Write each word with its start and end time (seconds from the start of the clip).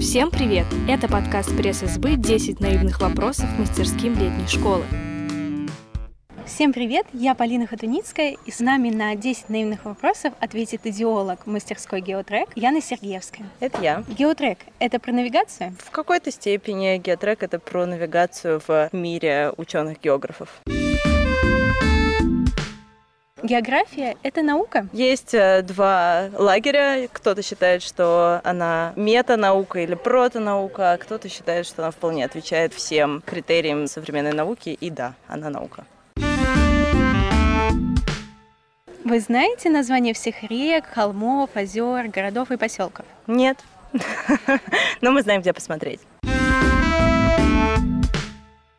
Всем 0.00 0.32
привет! 0.32 0.66
Это 0.88 1.06
подкаст 1.06 1.56
пресс-СБ 1.56 2.14
«10 2.14 2.60
наивных 2.60 3.00
вопросов 3.00 3.46
мастерским 3.56 4.14
летней 4.18 4.48
школы». 4.48 4.84
Всем 6.44 6.72
привет! 6.72 7.06
Я 7.12 7.36
Полина 7.36 7.68
Хатуницкая, 7.68 8.36
и 8.44 8.50
с 8.50 8.58
нами 8.58 8.90
на 8.90 9.14
10 9.14 9.48
наивных 9.48 9.84
вопросов 9.84 10.34
ответит 10.40 10.80
идеолог 10.86 11.46
мастерской 11.46 12.00
Геотрек 12.00 12.48
Яна 12.56 12.82
Сергеевская. 12.82 13.46
Это 13.60 13.80
я. 13.80 14.02
Геотрек— 14.08 14.58
это 14.80 14.98
про 14.98 15.12
навигацию? 15.12 15.76
В 15.78 15.92
какой-то 15.92 16.32
степени 16.32 16.98
геотрек— 16.98 17.42
это 17.44 17.60
про 17.60 17.86
навигацию 17.86 18.60
в 18.66 18.88
мире 18.92 19.52
ученых-географов. 19.56 20.62
География— 23.42 24.16
это 24.22 24.42
наука? 24.42 24.86
Есть 24.92 25.34
э, 25.34 25.62
два 25.62 26.28
лагеря. 26.36 27.08
Кто-то 27.10 27.42
считает, 27.42 27.82
что 27.82 28.40
она 28.44 28.92
метанаука 28.96 29.80
или 29.80 29.94
протонаука, 29.94 30.92
а 30.92 30.98
кто-то 30.98 31.28
считает, 31.28 31.66
что 31.66 31.82
она 31.82 31.90
вполне 31.90 32.24
отвечает 32.24 32.74
всем 32.74 33.22
критериям 33.24 33.86
современной 33.86 34.32
науки. 34.32 34.70
И 34.70 34.90
да, 34.90 35.14
она 35.26 35.48
наука. 35.48 35.84
Вы 39.04 39.20
знаете 39.20 39.70
название 39.70 40.12
всех 40.12 40.42
рек, 40.42 40.84
холмов, 40.86 41.50
озер, 41.54 42.08
городов 42.08 42.50
и 42.50 42.56
поселков? 42.56 43.06
Нет. 43.26 43.58
Но 45.00 45.10
мы 45.10 45.22
знаем, 45.22 45.40
где 45.40 45.52
посмотреть. 45.52 46.00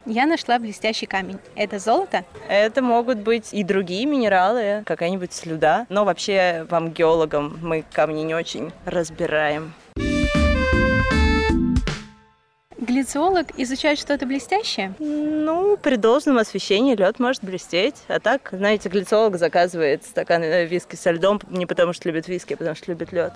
Я 0.05 0.25
нашла 0.25 0.57
блестящий 0.57 1.05
камень. 1.05 1.37
Это 1.55 1.77
золото? 1.77 2.25
Это 2.49 2.81
могут 2.81 3.19
быть 3.19 3.53
и 3.53 3.63
другие 3.63 4.07
минералы, 4.07 4.83
какая-нибудь 4.85 5.31
слюда. 5.31 5.85
Но 5.89 6.05
вообще 6.05 6.65
вам, 6.69 6.89
геологам, 6.89 7.59
мы 7.61 7.85
камни 7.93 8.21
не 8.21 8.33
очень 8.33 8.71
разбираем. 8.85 9.73
Глициолог 12.79 13.47
изучает 13.57 13.99
что-то 13.99 14.25
блестящее? 14.25 14.95
Ну, 14.97 15.77
при 15.77 15.97
должном 15.97 16.39
освещении 16.39 16.95
лед 16.95 17.19
может 17.19 17.43
блестеть. 17.43 17.97
А 18.07 18.19
так, 18.19 18.49
знаете, 18.51 18.89
глициолог 18.89 19.37
заказывает 19.37 20.03
стакан 20.03 20.41
э, 20.41 20.65
виски 20.65 20.95
со 20.95 21.11
льдом 21.11 21.39
не 21.51 21.67
потому, 21.67 21.93
что 21.93 22.09
любит 22.09 22.27
виски, 22.27 22.53
а 22.53 22.57
потому, 22.57 22.75
что 22.75 22.91
любит 22.91 23.11
лед. 23.11 23.33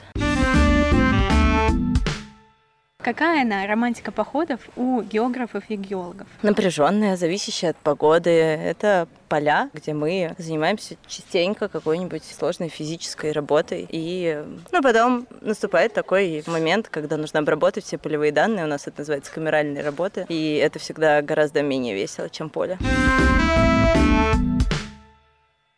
Какая 3.06 3.44
она 3.44 3.67
романтика 3.67 4.11
походов 4.11 4.61
у 4.75 5.03
географов 5.03 5.66
и 5.70 5.75
геологов? 5.75 6.28
Напряженная, 6.42 7.17
зависящая 7.17 7.70
от 7.70 7.78
погоды. 7.78 8.31
Это 8.31 9.08
поля, 9.30 9.70
где 9.75 9.94
мы 9.94 10.34
занимаемся 10.39 10.95
частенько 11.06 11.67
какой-нибудь 11.67 12.23
сложной 12.23 12.70
физической 12.70 13.31
работой. 13.31 13.88
И 13.92 14.44
ну, 14.72 14.81
потом 14.81 15.28
наступает 15.42 15.94
такой 15.94 16.44
момент, 16.48 16.89
когда 16.89 17.17
нужно 17.17 17.42
обработать 17.42 17.86
все 17.86 18.00
полевые 18.00 18.31
данные. 18.31 18.66
У 18.66 18.67
нас 18.67 18.88
это 18.88 19.02
называется 19.02 19.31
камеральные 19.31 19.83
работы. 19.83 20.26
И 20.28 20.56
это 20.56 20.80
всегда 20.80 21.22
гораздо 21.22 21.61
менее 21.61 21.94
весело, 21.94 22.28
чем 22.28 22.50
поле. 22.50 22.80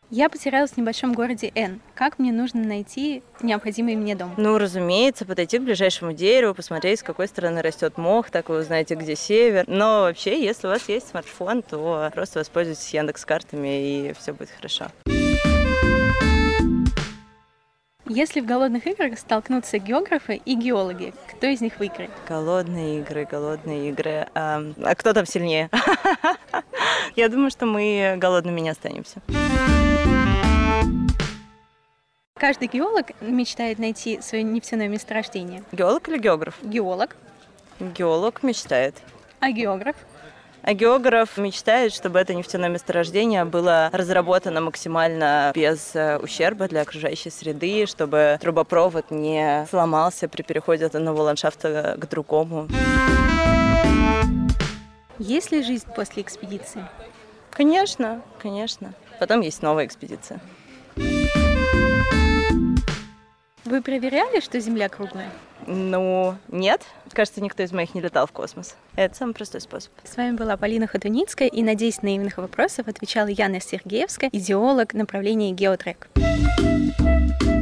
Я 0.10 0.30
потерялась 0.30 0.72
в 0.72 0.78
небольшом 0.78 1.12
городе 1.12 1.52
Н. 1.54 1.82
Как 1.94 2.18
мне 2.18 2.32
нужно 2.32 2.64
найти 2.64 3.24
необходимый 3.42 3.98
мне 3.98 4.16
дом? 4.16 4.34
Ну, 4.38 4.58
разумеется, 4.58 5.26
подойти 5.26 5.60
к 5.60 5.64
ближайшему 5.64 6.14
дереву, 6.14 6.54
посмотреть, 6.54 7.02
с 7.02 7.04
какой 7.04 7.28
стороны 7.28 7.62
растет 7.62 7.98
мох, 7.98 8.30
так 8.30 8.48
вы 8.48 8.60
узнаете, 8.60 8.96
где 8.96 9.18
север. 9.18 9.66
Но 9.68 10.04
вообще, 10.04 10.42
если 10.42 10.68
у 10.68 10.70
вас 10.70 10.88
есть 10.88 11.10
смартфон, 11.10 11.62
то 11.62 12.10
просто 12.14 12.40
воспользуйтесь 12.40 12.94
Яндекс 12.94 13.26
картами 13.26 14.08
и 14.08 14.14
все 14.14 14.32
будет 14.32 14.50
хорошо. 14.52 14.86
Если 18.10 18.40
в 18.40 18.46
голодных 18.46 18.88
играх 18.88 19.20
столкнутся 19.20 19.78
географы 19.78 20.42
и 20.46 20.56
геологи, 20.56 21.14
кто 21.30 21.48
из 21.48 21.60
них 21.60 21.80
выиграет? 21.80 22.12
Голодные 22.30 23.02
игры, 23.02 23.28
голодные 23.30 23.90
игры. 23.90 24.30
А, 24.34 24.64
а 24.82 24.96
кто 24.96 25.12
там 25.12 25.26
сильнее? 25.26 25.70
Я 27.18 27.28
думаю, 27.28 27.52
что 27.52 27.66
мы 27.66 28.16
голодными 28.18 28.62
не 28.62 28.70
останемся. 28.70 29.22
Каждый 32.48 32.70
геолог 32.70 33.08
мечтает 33.20 33.78
найти 33.78 34.22
свое 34.22 34.42
нефтяное 34.42 34.88
месторождение. 34.88 35.64
Геолог 35.74 36.08
или 36.08 36.18
географ? 36.18 36.56
Геолог. 36.64 37.18
Геолог 37.82 38.42
мечтает. 38.42 38.96
А 39.42 39.52
географ? 39.52 39.98
А 40.62 40.74
географ 40.74 41.36
мечтает, 41.36 41.92
чтобы 41.92 42.20
это 42.20 42.34
нефтяное 42.34 42.70
месторождение 42.70 43.44
было 43.44 43.90
разработано 43.92 44.62
максимально 44.62 45.52
без 45.54 45.94
э, 45.94 46.20
ущерба 46.20 46.70
для 46.70 46.84
окружающей 46.84 47.32
среды, 47.32 47.86
чтобы 47.86 48.38
трубопровод 48.40 49.12
не 49.12 49.68
сломался 49.70 50.30
при 50.30 50.42
переходе 50.42 50.86
от 50.86 50.96
одного 50.96 51.24
ландшафта 51.24 51.98
к 51.98 52.08
другому. 52.08 52.70
Есть 55.20 55.52
ли 55.52 55.64
жизнь 55.64 55.88
после 55.94 56.24
экспедиции? 56.24 56.86
Конечно, 57.52 58.22
конечно. 58.42 58.94
Потом 59.20 59.42
есть 59.42 59.62
новая 59.62 59.86
экспедиция. 59.86 60.40
Вы 63.68 63.82
проверяли, 63.82 64.40
что 64.40 64.62
Земля 64.62 64.88
круглая? 64.88 65.30
Ну, 65.66 66.36
нет. 66.48 66.82
Кажется, 67.12 67.42
никто 67.42 67.64
из 67.64 67.74
моих 67.74 67.94
не 67.94 68.00
летал 68.00 68.26
в 68.26 68.32
космос. 68.32 68.78
Это 68.96 69.14
самый 69.14 69.34
простой 69.34 69.60
способ. 69.60 69.92
С 70.06 70.16
вами 70.16 70.38
была 70.38 70.56
Полина 70.56 70.88
Хатуницкая, 70.88 71.50
и 71.50 71.62
на 71.64 71.76
10 71.76 72.02
наивных 72.02 72.38
вопросов 72.38 72.88
отвечала 72.88 73.28
Яна 73.28 73.60
Сергеевская, 73.60 74.30
идеолог 74.32 74.94
направления 74.94 75.52
Геотрек. 75.52 76.08
thank 76.16 77.44
you 77.44 77.57